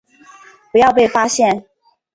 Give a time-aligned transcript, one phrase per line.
[0.71, 1.67] 不要被发现